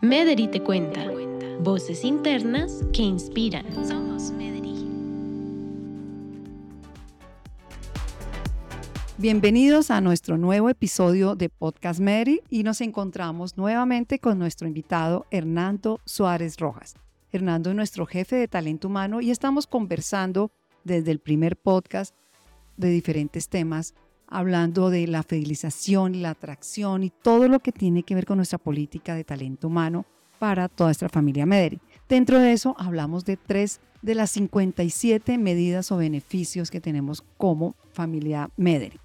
Mederi 0.00 0.46
te 0.46 0.62
cuenta. 0.62 1.04
Voces 1.58 2.04
internas 2.04 2.84
que 2.92 3.02
inspiran. 3.02 3.66
Somos 3.84 4.30
Mederi. 4.30 4.86
Bienvenidos 9.16 9.90
a 9.90 10.00
nuestro 10.00 10.38
nuevo 10.38 10.70
episodio 10.70 11.34
de 11.34 11.48
Podcast 11.48 11.98
Mederi 11.98 12.42
y 12.48 12.62
nos 12.62 12.80
encontramos 12.80 13.56
nuevamente 13.56 14.20
con 14.20 14.38
nuestro 14.38 14.68
invitado 14.68 15.26
Hernando 15.32 15.98
Suárez 16.04 16.58
Rojas. 16.58 16.94
Hernando 17.32 17.70
es 17.70 17.74
nuestro 17.74 18.06
jefe 18.06 18.36
de 18.36 18.46
talento 18.46 18.86
humano 18.86 19.20
y 19.20 19.32
estamos 19.32 19.66
conversando 19.66 20.52
desde 20.84 21.10
el 21.10 21.18
primer 21.18 21.56
podcast 21.56 22.14
de 22.76 22.90
diferentes 22.90 23.48
temas 23.48 23.96
hablando 24.28 24.90
de 24.90 25.06
la 25.06 25.22
fidelización, 25.22 26.22
la 26.22 26.30
atracción 26.30 27.02
y 27.02 27.10
todo 27.10 27.48
lo 27.48 27.60
que 27.60 27.72
tiene 27.72 28.02
que 28.02 28.14
ver 28.14 28.26
con 28.26 28.36
nuestra 28.36 28.58
política 28.58 29.14
de 29.14 29.24
talento 29.24 29.68
humano 29.68 30.06
para 30.38 30.68
toda 30.68 30.88
nuestra 30.88 31.08
familia 31.08 31.46
Mederi. 31.46 31.80
Dentro 32.08 32.38
de 32.38 32.52
eso 32.52 32.76
hablamos 32.78 33.24
de 33.24 33.36
tres 33.36 33.80
de 34.02 34.14
las 34.14 34.30
57 34.30 35.38
medidas 35.38 35.90
o 35.90 35.96
beneficios 35.96 36.70
que 36.70 36.80
tenemos 36.80 37.24
como 37.36 37.74
familia 37.92 38.50
Mederi. 38.56 39.00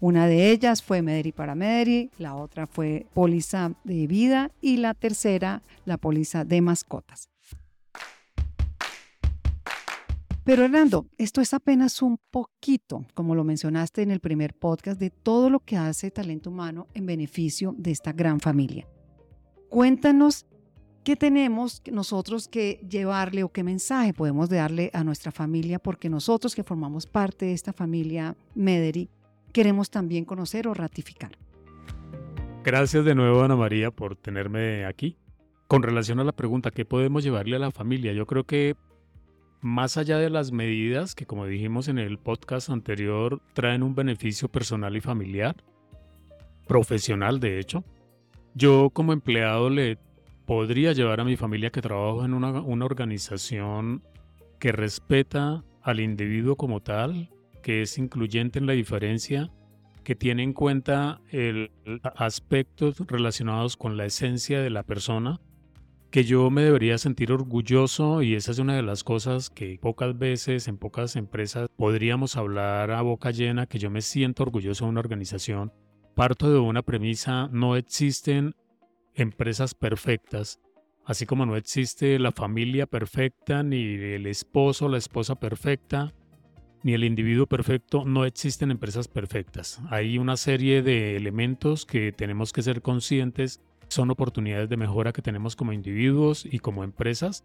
Una 0.00 0.26
de 0.26 0.50
ellas 0.50 0.82
fue 0.82 1.02
Mederi 1.02 1.30
para 1.30 1.54
Mederi, 1.54 2.10
la 2.16 2.34
otra 2.34 2.66
fue 2.66 3.06
póliza 3.12 3.72
de 3.84 4.06
vida 4.06 4.50
y 4.62 4.78
la 4.78 4.94
tercera 4.94 5.62
la 5.84 5.98
póliza 5.98 6.44
de 6.44 6.62
mascotas. 6.62 7.28
Pero 10.50 10.64
Hernando, 10.64 11.06
esto 11.16 11.40
es 11.40 11.54
apenas 11.54 12.02
un 12.02 12.18
poquito, 12.28 13.06
como 13.14 13.36
lo 13.36 13.44
mencionaste 13.44 14.02
en 14.02 14.10
el 14.10 14.18
primer 14.18 14.52
podcast, 14.52 14.98
de 14.98 15.10
todo 15.10 15.48
lo 15.48 15.60
que 15.60 15.76
hace 15.76 16.10
Talento 16.10 16.50
Humano 16.50 16.88
en 16.92 17.06
beneficio 17.06 17.72
de 17.78 17.92
esta 17.92 18.12
gran 18.12 18.40
familia. 18.40 18.88
Cuéntanos 19.68 20.46
qué 21.04 21.14
tenemos 21.14 21.82
nosotros 21.92 22.48
que 22.48 22.84
llevarle 22.90 23.44
o 23.44 23.52
qué 23.52 23.62
mensaje 23.62 24.12
podemos 24.12 24.48
darle 24.48 24.90
a 24.92 25.04
nuestra 25.04 25.30
familia, 25.30 25.78
porque 25.78 26.10
nosotros 26.10 26.56
que 26.56 26.64
formamos 26.64 27.06
parte 27.06 27.46
de 27.46 27.52
esta 27.52 27.72
familia 27.72 28.36
Mederi 28.56 29.08
queremos 29.52 29.88
también 29.88 30.24
conocer 30.24 30.66
o 30.66 30.74
ratificar. 30.74 31.30
Gracias 32.64 33.04
de 33.04 33.14
nuevo, 33.14 33.44
Ana 33.44 33.54
María, 33.54 33.92
por 33.92 34.16
tenerme 34.16 34.84
aquí. 34.84 35.16
Con 35.68 35.84
relación 35.84 36.18
a 36.18 36.24
la 36.24 36.32
pregunta, 36.32 36.72
¿qué 36.72 36.84
podemos 36.84 37.22
llevarle 37.22 37.54
a 37.54 37.60
la 37.60 37.70
familia? 37.70 38.12
Yo 38.12 38.26
creo 38.26 38.42
que 38.42 38.74
más 39.60 39.96
allá 39.96 40.18
de 40.18 40.30
las 40.30 40.52
medidas 40.52 41.14
que, 41.14 41.26
como 41.26 41.46
dijimos 41.46 41.88
en 41.88 41.98
el 41.98 42.18
podcast 42.18 42.70
anterior, 42.70 43.40
traen 43.52 43.82
un 43.82 43.94
beneficio 43.94 44.48
personal 44.48 44.96
y 44.96 45.00
familiar, 45.00 45.56
profesional 46.66 47.40
de 47.40 47.58
hecho, 47.58 47.84
yo 48.54 48.90
como 48.90 49.12
empleado 49.12 49.70
le 49.70 49.98
podría 50.46 50.92
llevar 50.92 51.20
a 51.20 51.24
mi 51.24 51.36
familia 51.36 51.70
que 51.70 51.82
trabajo 51.82 52.24
en 52.24 52.34
una, 52.34 52.84
organización 52.84 54.02
que 54.58 54.72
respeta 54.72 55.64
al 55.82 56.00
individuo 56.00 56.56
como 56.56 56.80
tal, 56.80 57.30
que 57.62 57.82
es 57.82 57.98
incluyente 57.98 58.58
en 58.58 58.66
la 58.66 58.72
diferencia, 58.72 59.50
que 60.04 60.14
tiene 60.14 60.42
en 60.42 60.52
cuenta 60.52 61.20
el, 61.30 61.70
aspectos 62.16 62.98
relacionados 63.06 63.76
con 63.76 63.96
la 63.96 64.06
esencia 64.06 64.60
de 64.60 64.70
la 64.70 64.82
persona 64.82 65.40
que 66.10 66.24
yo 66.24 66.50
me 66.50 66.62
debería 66.62 66.98
sentir 66.98 67.30
orgulloso 67.30 68.22
y 68.22 68.34
esa 68.34 68.50
es 68.50 68.58
una 68.58 68.74
de 68.74 68.82
las 68.82 69.04
cosas 69.04 69.48
que 69.48 69.78
pocas 69.80 70.18
veces 70.18 70.66
en 70.66 70.76
pocas 70.76 71.14
empresas 71.14 71.68
podríamos 71.76 72.36
hablar 72.36 72.90
a 72.90 73.00
boca 73.02 73.30
llena, 73.30 73.66
que 73.66 73.78
yo 73.78 73.90
me 73.90 74.02
siento 74.02 74.42
orgulloso 74.42 74.84
de 74.84 74.90
una 74.90 75.00
organización. 75.00 75.72
Parto 76.16 76.50
de 76.52 76.58
una 76.58 76.82
premisa, 76.82 77.48
no 77.52 77.76
existen 77.76 78.54
empresas 79.14 79.74
perfectas, 79.74 80.60
así 81.04 81.26
como 81.26 81.46
no 81.46 81.56
existe 81.56 82.18
la 82.18 82.32
familia 82.32 82.86
perfecta, 82.86 83.62
ni 83.62 83.94
el 83.94 84.26
esposo 84.26 84.88
la 84.88 84.98
esposa 84.98 85.36
perfecta, 85.36 86.12
ni 86.82 86.94
el 86.94 87.04
individuo 87.04 87.46
perfecto, 87.46 88.04
no 88.04 88.24
existen 88.24 88.72
empresas 88.72 89.06
perfectas. 89.06 89.80
Hay 89.90 90.18
una 90.18 90.36
serie 90.36 90.82
de 90.82 91.14
elementos 91.16 91.86
que 91.86 92.10
tenemos 92.10 92.52
que 92.52 92.62
ser 92.62 92.82
conscientes 92.82 93.60
son 93.90 94.10
oportunidades 94.10 94.68
de 94.68 94.76
mejora 94.76 95.12
que 95.12 95.20
tenemos 95.20 95.56
como 95.56 95.72
individuos 95.72 96.46
y 96.50 96.60
como 96.60 96.84
empresas, 96.84 97.44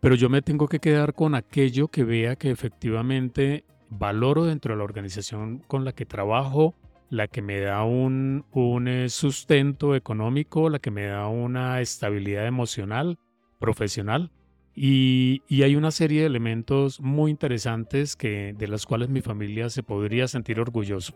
pero 0.00 0.14
yo 0.16 0.28
me 0.28 0.42
tengo 0.42 0.68
que 0.68 0.80
quedar 0.80 1.14
con 1.14 1.34
aquello 1.34 1.88
que 1.88 2.04
vea 2.04 2.36
que 2.36 2.50
efectivamente 2.50 3.64
valoro 3.88 4.44
dentro 4.44 4.74
de 4.74 4.78
la 4.78 4.84
organización 4.84 5.62
con 5.66 5.84
la 5.84 5.92
que 5.92 6.04
trabajo, 6.04 6.74
la 7.10 7.28
que 7.28 7.42
me 7.42 7.60
da 7.60 7.84
un, 7.84 8.44
un 8.52 8.88
eh, 8.88 9.08
sustento 9.08 9.94
económico, 9.94 10.68
la 10.68 10.78
que 10.80 10.90
me 10.90 11.06
da 11.06 11.28
una 11.28 11.80
estabilidad 11.80 12.46
emocional, 12.46 13.18
profesional. 13.58 14.30
Y, 14.74 15.42
y, 15.48 15.62
hay 15.62 15.74
una 15.74 15.90
serie 15.90 16.20
de 16.20 16.26
elementos 16.26 17.00
muy 17.00 17.32
interesantes 17.32 18.14
que, 18.14 18.54
de 18.56 18.68
los 18.68 18.86
cuales 18.86 19.08
mi 19.08 19.22
familia 19.22 19.70
se 19.70 19.82
podría 19.82 20.28
sentir 20.28 20.60
orgulloso. 20.60 21.14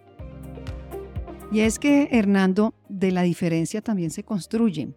Y 1.52 1.60
es 1.60 1.78
que, 1.78 2.08
Hernando, 2.12 2.72
de 2.88 3.10
la 3.10 3.20
diferencia 3.20 3.82
también 3.82 4.10
se 4.10 4.24
construyen. 4.24 4.96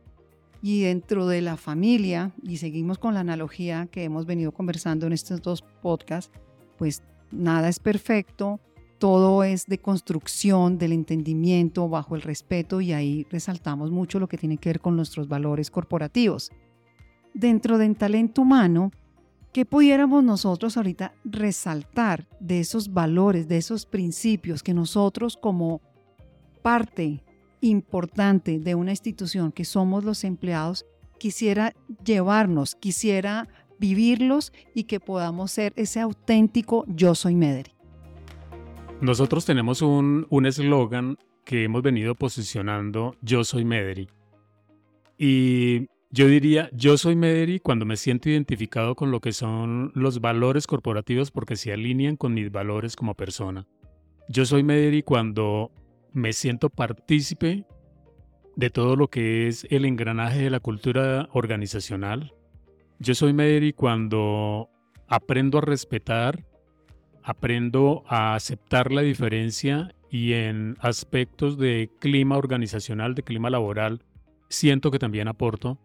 Y 0.62 0.84
dentro 0.84 1.28
de 1.28 1.42
la 1.42 1.58
familia, 1.58 2.32
y 2.42 2.58
seguimos 2.58 2.98
con 2.98 3.14
la 3.14 3.20
analogía 3.20 3.90
que 3.92 4.06
hemos 4.06 4.26
venido 4.26 4.54
conversando 4.54 5.06
en 5.06 5.12
estos 5.12 5.42
dos 5.42 5.64
podcasts, 5.82 6.32
pues 6.78 7.04
nada 7.30 7.68
es 7.68 7.80
perfecto, 7.80 8.62
todo 9.00 9.44
es 9.44 9.66
de 9.66 9.80
construcción, 9.80 10.78
del 10.78 10.94
entendimiento, 10.94 11.90
bajo 11.90 12.16
el 12.16 12.22
respeto, 12.22 12.80
y 12.80 12.94
ahí 12.94 13.28
resaltamos 13.30 13.92
mucho 13.92 14.18
lo 14.18 14.30
que 14.30 14.38
tiene 14.38 14.56
que 14.56 14.70
ver 14.70 14.80
con 14.80 14.96
nuestros 14.96 15.28
valores 15.28 15.70
corporativos. 15.70 16.52
Dentro 17.34 17.78
del 17.78 17.98
talento 17.98 18.44
humano, 18.44 18.92
¿qué 19.52 19.66
pudiéramos 19.66 20.24
nosotros 20.24 20.78
ahorita 20.78 21.16
resaltar 21.26 22.30
de 22.40 22.62
esos 22.62 22.94
valores, 22.94 23.50
de 23.50 23.58
esos 23.58 23.86
principios 23.86 24.64
que 24.64 24.74
nosotros 24.74 25.36
como 25.36 25.82
parte 26.66 27.22
importante 27.62 28.58
de 28.58 28.74
una 28.74 28.90
institución 28.90 29.52
que 29.52 29.66
somos 29.66 30.04
los 30.04 30.24
empleados, 30.24 30.88
quisiera 31.20 31.76
llevarnos, 32.04 32.74
quisiera 32.74 33.48
vivirlos 33.78 34.52
y 34.74 34.86
que 34.86 35.00
podamos 35.00 35.52
ser 35.52 35.74
ese 35.76 36.00
auténtico 36.00 36.84
yo 36.88 37.14
soy 37.14 37.36
Mederi. 37.36 37.70
Nosotros 39.00 39.46
tenemos 39.46 39.84
un 39.84 40.46
eslogan 40.48 41.20
que 41.44 41.66
hemos 41.66 41.84
venido 41.84 42.16
posicionando, 42.16 43.16
yo 43.22 43.44
soy 43.44 43.64
Mederi. 43.64 44.10
Y 45.20 45.86
yo 46.10 46.28
diría, 46.28 46.72
yo 46.74 46.98
soy 46.98 47.16
Mederi 47.16 47.60
cuando 47.60 47.86
me 47.86 47.96
siento 47.96 48.32
identificado 48.32 48.96
con 48.96 49.12
lo 49.12 49.20
que 49.20 49.34
son 49.34 49.92
los 49.94 50.20
valores 50.20 50.66
corporativos 50.66 51.30
porque 51.30 51.58
se 51.58 51.72
alinean 51.72 52.18
con 52.18 52.34
mis 52.34 52.52
valores 52.52 52.96
como 52.96 53.14
persona. 53.14 53.68
Yo 54.30 54.48
soy 54.48 54.64
Mederi 54.64 55.04
cuando 55.04 55.70
me 56.16 56.32
siento 56.32 56.70
partícipe 56.70 57.66
de 58.56 58.70
todo 58.70 58.96
lo 58.96 59.10
que 59.10 59.48
es 59.48 59.68
el 59.70 59.84
engranaje 59.84 60.40
de 60.40 60.50
la 60.50 60.62
cultura 60.62 61.28
organizacional. 61.34 62.34
Yo 63.00 63.14
soy 63.14 63.34
Mederi 63.34 63.74
cuando 63.74 64.70
aprendo 65.08 65.58
a 65.58 65.62
respetar, 65.62 66.46
aprendo 67.22 68.04
a 68.08 68.34
aceptar 68.34 68.94
la 68.94 69.02
diferencia 69.02 69.94
y 70.10 70.34
en 70.34 70.78
aspectos 70.80 71.58
de 71.58 71.92
clima 72.00 72.38
organizacional, 72.38 73.14
de 73.14 73.24
clima 73.24 73.50
laboral, 73.50 74.02
siento 74.48 74.92
que 74.92 75.00
también 75.00 75.28
aporto 75.28 75.80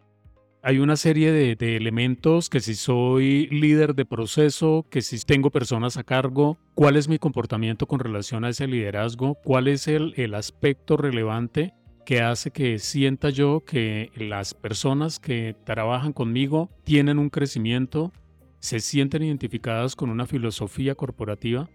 hay 0.63 0.77
una 0.77 0.95
serie 0.95 1.31
de, 1.31 1.75
elementos 1.75 2.49
que 2.49 2.59
si 2.59 2.75
soy 2.75 3.47
líder 3.47 3.95
de 3.95 4.05
proceso, 4.05 4.85
que 4.89 5.01
si 5.01 5.19
tengo 5.19 5.49
personas 5.49 5.97
a 5.97 6.03
cargo, 6.03 6.57
cuál 6.75 6.97
es 6.97 7.07
mi 7.07 7.17
comportamiento 7.17 7.87
con 7.87 7.99
relación 7.99 8.45
a 8.45 8.49
ese 8.49 8.67
liderazgo, 8.67 9.35
cuál 9.43 9.67
es 9.67 9.87
el, 9.87 10.13
el 10.17 10.35
aspecto 10.35 10.97
relevante 10.97 11.73
que 12.05 12.21
hace 12.21 12.51
que 12.51 12.77
sienta 12.77 13.29
yo 13.29 13.63
que 13.65 14.11
las 14.15 14.53
personas 14.53 15.19
que 15.19 15.55
trabajan 15.63 16.13
conmigo 16.13 16.69
tienen 16.83 17.17
un 17.17 17.29
crecimiento, 17.29 18.11
se 18.59 18.79
sienten 18.79 19.23
identificadas 19.23 19.95
con 19.95 20.09
una 20.09 20.27
filosofía 20.27 20.93
corporativa 20.93 21.69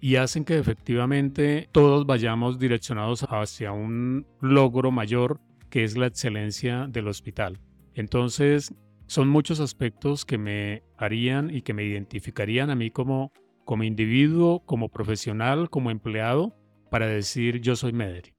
y 0.00 0.16
hacen 0.16 0.44
que 0.46 0.56
efectivamente 0.56 1.68
todos 1.72 2.06
vayamos 2.06 2.58
direccionados 2.58 3.26
hacia 3.28 3.72
un 3.72 4.26
logro 4.40 4.90
mayor 4.90 5.40
que 5.68 5.84
es 5.84 5.96
la 5.96 6.06
excelencia 6.06 6.86
del 6.88 7.08
hospital. 7.08 7.58
Entonces, 8.00 8.74
son 9.06 9.28
muchos 9.28 9.60
aspectos 9.60 10.24
que 10.24 10.38
me 10.38 10.82
harían 10.96 11.54
y 11.54 11.60
que 11.60 11.74
me 11.74 11.84
identificarían 11.84 12.70
a 12.70 12.74
mí 12.74 12.90
como, 12.90 13.30
como 13.66 13.84
individuo, 13.84 14.60
como 14.64 14.88
profesional, 14.88 15.68
como 15.68 15.90
empleado, 15.90 16.56
para 16.90 17.06
decir 17.06 17.60
yo 17.60 17.76
soy 17.76 17.92
Mederi. 17.92 18.32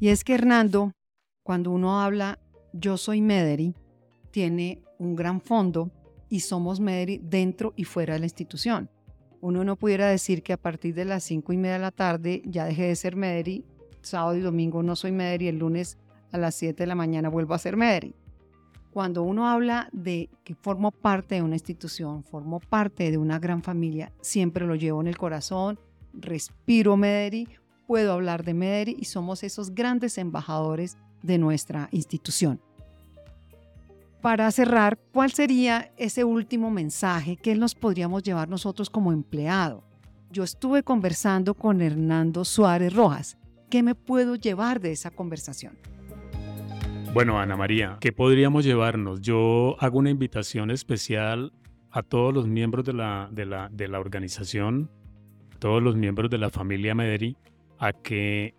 Y 0.00 0.08
es 0.08 0.24
que 0.24 0.34
Hernando, 0.34 0.92
cuando 1.44 1.70
uno 1.70 2.00
habla 2.00 2.40
yo 2.72 2.96
soy 2.96 3.20
Mederi, 3.20 3.74
tiene 4.32 4.82
un 4.98 5.14
gran 5.14 5.40
fondo 5.40 5.92
y 6.28 6.40
somos 6.40 6.80
Mederi 6.80 7.20
dentro 7.22 7.74
y 7.76 7.84
fuera 7.84 8.14
de 8.14 8.20
la 8.20 8.26
institución. 8.26 8.90
Uno 9.40 9.62
no 9.62 9.76
pudiera 9.76 10.08
decir 10.08 10.42
que 10.42 10.52
a 10.52 10.56
partir 10.56 10.96
de 10.96 11.04
las 11.04 11.22
cinco 11.22 11.52
y 11.52 11.56
media 11.56 11.74
de 11.74 11.80
la 11.80 11.92
tarde 11.92 12.42
ya 12.44 12.64
dejé 12.64 12.88
de 12.88 12.96
ser 12.96 13.14
Mederi, 13.14 13.64
sábado 14.02 14.36
y 14.36 14.40
domingo 14.40 14.82
no 14.82 14.96
soy 14.96 15.12
Mederi, 15.12 15.46
el 15.46 15.58
lunes 15.58 15.96
a 16.32 16.38
las 16.38 16.54
7 16.54 16.82
de 16.82 16.86
la 16.86 16.94
mañana 16.94 17.28
vuelvo 17.28 17.52
a 17.52 17.56
hacer 17.56 17.76
Mederi. 17.76 18.14
Cuando 18.92 19.22
uno 19.22 19.48
habla 19.48 19.88
de 19.92 20.28
que 20.42 20.54
formo 20.54 20.90
parte 20.90 21.36
de 21.36 21.42
una 21.42 21.54
institución, 21.54 22.24
formo 22.24 22.58
parte 22.58 23.10
de 23.10 23.18
una 23.18 23.38
gran 23.38 23.62
familia, 23.62 24.12
siempre 24.20 24.66
lo 24.66 24.74
llevo 24.74 25.00
en 25.00 25.06
el 25.06 25.16
corazón, 25.16 25.78
respiro 26.12 26.96
Mederi, 26.96 27.48
puedo 27.86 28.12
hablar 28.12 28.44
de 28.44 28.54
Mederi 28.54 28.96
y 28.98 29.04
somos 29.04 29.44
esos 29.44 29.74
grandes 29.74 30.18
embajadores 30.18 30.96
de 31.22 31.38
nuestra 31.38 31.88
institución. 31.92 32.60
Para 34.20 34.50
cerrar, 34.50 34.98
¿cuál 35.12 35.32
sería 35.32 35.92
ese 35.96 36.24
último 36.24 36.70
mensaje 36.70 37.36
que 37.36 37.54
nos 37.54 37.74
podríamos 37.74 38.22
llevar 38.22 38.48
nosotros 38.48 38.90
como 38.90 39.12
empleado? 39.12 39.82
Yo 40.30 40.44
estuve 40.44 40.82
conversando 40.82 41.54
con 41.54 41.80
Hernando 41.80 42.44
Suárez 42.44 42.92
Rojas. 42.92 43.38
¿Qué 43.70 43.82
me 43.82 43.94
puedo 43.94 44.36
llevar 44.36 44.80
de 44.80 44.92
esa 44.92 45.10
conversación? 45.10 45.78
Bueno, 47.12 47.40
Ana 47.40 47.56
María, 47.56 47.98
¿qué 48.00 48.12
podríamos 48.12 48.64
llevarnos? 48.64 49.20
Yo 49.20 49.74
hago 49.80 49.98
una 49.98 50.10
invitación 50.10 50.70
especial 50.70 51.52
a 51.90 52.04
todos 52.04 52.32
los 52.32 52.46
miembros 52.46 52.84
de 52.84 52.92
la, 52.92 53.98
organización, 53.98 54.88
todos 55.58 55.82
los 55.82 55.96
miembros 55.96 56.30
de 56.30 56.38
la 56.38 56.50
familia 56.50 56.94
Mederi, 56.94 57.36
a 57.80 57.92
que 57.92 58.54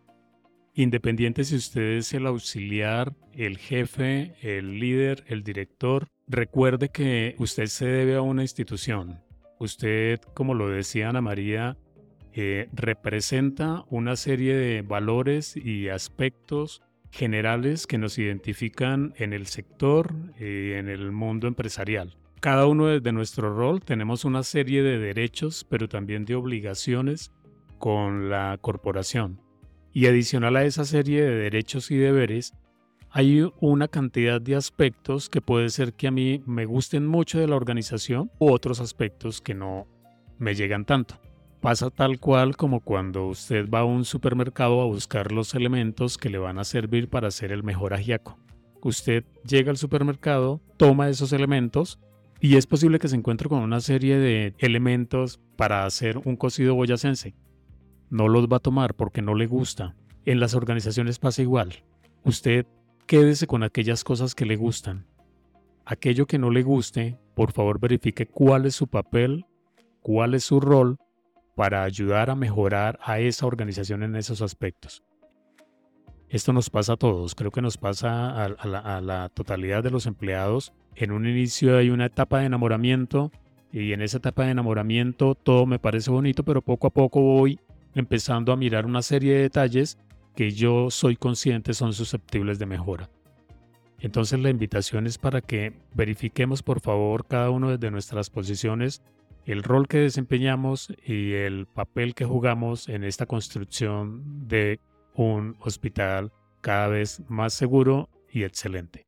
independiente 0.73 1.45
si 1.45 1.55
usted 1.55 1.93
es 1.93 2.13
el 2.13 2.27
auxiliar, 2.27 3.13
el 3.31 3.57
jefe, 3.57 4.35
el 4.41 4.81
líder, 4.81 5.23
el 5.27 5.43
director, 5.43 6.09
recuerde 6.27 6.89
que 6.89 7.35
usted 7.39 7.67
se 7.67 7.85
debe 7.85 8.15
a 8.15 8.21
una 8.21 8.41
institución. 8.41 9.21
Usted, 9.59 10.19
como 10.33 10.55
lo 10.55 10.67
decía 10.67 11.07
Ana 11.07 11.21
María, 11.21 11.77
eh, 12.33 12.67
representa 12.73 13.85
una 13.89 14.17
serie 14.17 14.55
de 14.55 14.81
valores 14.81 15.55
y 15.55 15.87
aspectos 15.87 16.81
generales 17.11 17.85
que 17.85 17.97
nos 17.97 18.17
identifican 18.17 19.13
en 19.17 19.33
el 19.33 19.47
sector 19.47 20.13
y 20.39 20.71
en 20.71 20.89
el 20.89 21.11
mundo 21.11 21.47
empresarial. 21.47 22.17
Cada 22.39 22.65
uno 22.65 22.87
de 22.87 23.11
nuestro 23.11 23.55
rol 23.55 23.81
tenemos 23.81 24.25
una 24.25 24.41
serie 24.41 24.81
de 24.81 24.97
derechos, 24.97 25.65
pero 25.69 25.87
también 25.87 26.25
de 26.25 26.35
obligaciones 26.35 27.31
con 27.77 28.29
la 28.29 28.57
corporación. 28.59 29.39
Y 29.93 30.07
adicional 30.07 30.55
a 30.55 30.63
esa 30.63 30.85
serie 30.85 31.21
de 31.21 31.35
derechos 31.35 31.91
y 31.91 31.97
deberes, 31.97 32.53
hay 33.11 33.45
una 33.59 33.89
cantidad 33.89 34.39
de 34.39 34.55
aspectos 34.55 35.29
que 35.29 35.41
puede 35.41 35.69
ser 35.69 35.93
que 35.93 36.07
a 36.07 36.11
mí 36.11 36.41
me 36.45 36.65
gusten 36.65 37.05
mucho 37.05 37.39
de 37.39 37.47
la 37.47 37.57
organización 37.57 38.31
u 38.39 38.51
otros 38.51 38.79
aspectos 38.79 39.41
que 39.41 39.53
no 39.53 39.85
me 40.39 40.55
llegan 40.55 40.85
tanto. 40.85 41.19
Pasa 41.61 41.91
tal 41.91 42.19
cual 42.19 42.57
como 42.57 42.79
cuando 42.79 43.27
usted 43.27 43.69
va 43.69 43.81
a 43.81 43.85
un 43.85 44.03
supermercado 44.03 44.81
a 44.81 44.85
buscar 44.85 45.31
los 45.31 45.53
elementos 45.53 46.17
que 46.17 46.31
le 46.31 46.39
van 46.39 46.57
a 46.57 46.63
servir 46.63 47.07
para 47.07 47.27
hacer 47.27 47.51
el 47.51 47.61
mejor 47.61 47.93
ajiaco. 47.93 48.39
Usted 48.81 49.25
llega 49.47 49.69
al 49.69 49.77
supermercado, 49.77 50.59
toma 50.77 51.07
esos 51.09 51.33
elementos 51.33 51.99
y 52.39 52.55
es 52.55 52.65
posible 52.65 52.97
que 52.97 53.07
se 53.07 53.15
encuentre 53.15 53.47
con 53.47 53.59
una 53.59 53.79
serie 53.79 54.17
de 54.17 54.55
elementos 54.57 55.39
para 55.55 55.85
hacer 55.85 56.17
un 56.25 56.35
cocido 56.35 56.73
boyacense. 56.73 57.35
No 58.09 58.27
los 58.27 58.47
va 58.47 58.57
a 58.57 58.61
tomar 58.61 58.95
porque 58.95 59.21
no 59.21 59.35
le 59.35 59.45
gusta. 59.45 59.95
En 60.25 60.39
las 60.39 60.55
organizaciones 60.55 61.19
pasa 61.19 61.43
igual. 61.43 61.83
Usted 62.23 62.65
quédese 63.05 63.45
con 63.45 63.61
aquellas 63.61 64.03
cosas 64.03 64.33
que 64.33 64.47
le 64.47 64.55
gustan. 64.55 65.05
Aquello 65.85 66.25
que 66.25 66.39
no 66.39 66.49
le 66.49 66.63
guste, 66.63 67.19
por 67.35 67.51
favor 67.51 67.79
verifique 67.79 68.25
cuál 68.25 68.65
es 68.65 68.73
su 68.73 68.87
papel, 68.87 69.45
cuál 70.01 70.33
es 70.33 70.43
su 70.43 70.59
rol 70.59 70.97
para 71.55 71.83
ayudar 71.83 72.29
a 72.29 72.35
mejorar 72.35 72.99
a 73.03 73.19
esa 73.19 73.45
organización 73.45 74.03
en 74.03 74.15
esos 74.15 74.41
aspectos. 74.41 75.03
Esto 76.29 76.53
nos 76.53 76.69
pasa 76.69 76.93
a 76.93 76.97
todos, 76.97 77.35
creo 77.35 77.51
que 77.51 77.61
nos 77.61 77.77
pasa 77.77 78.45
a, 78.45 79.01
la, 79.01 79.29
totalidad 79.33 79.83
de 79.83 79.91
los 79.91 80.05
empleados. 80.05 80.71
En 80.95 81.11
un 81.11 81.27
inicio 81.27 81.77
hay 81.77 81.89
una 81.89 82.05
etapa 82.05 82.39
de 82.39 82.45
enamoramiento 82.45 83.31
y 83.71 83.91
en 83.91 84.01
esa 84.01 84.17
etapa 84.17 84.45
de 84.45 84.51
enamoramiento 84.51 85.35
todo 85.35 85.65
me 85.65 85.77
parece 85.77 86.09
bonito, 86.09 86.43
pero 86.43 86.61
poco 86.61 86.87
a 86.87 86.91
poco 86.91 87.21
voy 87.21 87.59
empezando 87.95 88.53
a 88.53 88.57
mirar 88.57 88.85
una 88.85 89.01
serie 89.01 89.33
de 89.33 89.41
detalles 89.41 89.97
que 90.35 90.51
yo 90.51 90.89
soy 90.89 91.17
consciente 91.17 91.73
son 91.73 91.91
susceptibles 91.91 92.59
de 92.59 92.65
mejora. 92.65 93.09
Entonces 93.99 94.39
la 94.39 94.49
invitación 94.49 95.07
es 95.07 95.17
para 95.17 95.41
que 95.41 95.73
verifiquemos 95.93 96.63
por 96.63 96.79
favor 96.79 97.25
cada 97.27 97.49
uno 97.49 97.77
de 97.77 97.91
nuestras 97.91 98.29
posiciones 98.29 99.01
el 99.45 99.63
rol 99.63 99.87
que 99.87 99.97
desempeñamos 99.97 100.93
y 101.05 101.33
el 101.33 101.67
papel 101.67 102.13
que 102.15 102.25
jugamos 102.25 102.89
en 102.89 103.03
esta 103.03 103.25
construcción 103.25 104.47
de 104.47 104.79
un 105.15 105.55
hospital 105.61 106.31
cada 106.61 106.87
vez 106.87 107.21
más 107.27 107.53
seguro 107.53 108.09
y 108.31 108.43
excelente. 108.43 109.07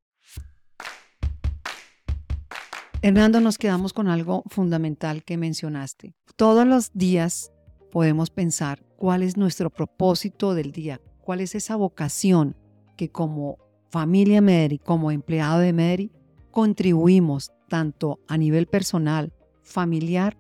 Hernando, 3.02 3.42
nos 3.42 3.58
quedamos 3.58 3.92
con 3.92 4.08
algo 4.08 4.44
fundamental 4.48 5.24
que 5.24 5.38
mencionaste. 5.38 6.16
Todos 6.38 6.66
los 6.66 6.92
días 6.94 7.52
podemos 7.92 8.30
pensar 8.30 8.84
cuál 8.96 9.24
es 9.24 9.36
nuestro 9.36 9.70
propósito 9.70 10.56
del 10.56 10.72
día, 10.72 11.02
cuál 11.22 11.42
es 11.42 11.54
esa 11.54 11.76
vocación 11.76 12.56
que 12.96 13.10
como 13.10 13.58
familia 13.90 14.42
Mederi, 14.42 14.80
como 14.80 15.12
empleado 15.12 15.60
de 15.60 15.74
Mederi, 15.74 16.12
contribuimos 16.50 17.52
tanto 17.68 18.20
a 18.28 18.38
nivel 18.38 18.68
personal 18.68 19.34
familiar 19.63 20.38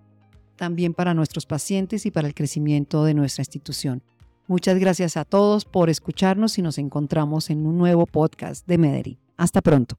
también 0.55 0.93
para 0.93 1.13
nuestros 1.13 1.45
pacientes 1.45 2.05
y 2.05 2.11
para 2.11 2.27
el 2.27 2.35
crecimiento 2.35 3.03
de 3.03 3.13
nuestra 3.13 3.41
institución. 3.41 4.01
Muchas 4.47 4.77
gracias 4.77 5.17
a 5.17 5.25
todos 5.25 5.65
por 5.65 5.89
escucharnos 5.89 6.57
y 6.57 6.61
nos 6.61 6.77
encontramos 6.77 7.49
en 7.49 7.65
un 7.65 7.77
nuevo 7.77 8.05
podcast 8.05 8.67
de 8.67 8.77
Mederi. 8.77 9.17
Hasta 9.37 9.61
pronto. 9.61 9.97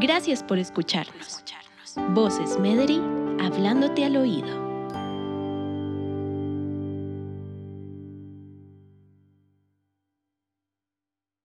Gracias 0.00 0.42
por 0.42 0.58
escucharnos. 0.58 1.44
Voces 2.14 2.58
Mederi, 2.58 3.00
hablándote 3.40 4.04
al 4.04 4.16
oído. 4.16 4.63